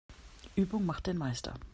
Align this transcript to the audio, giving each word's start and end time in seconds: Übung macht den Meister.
Übung 0.55 0.83
macht 0.87 1.05
den 1.05 1.19
Meister. 1.19 1.53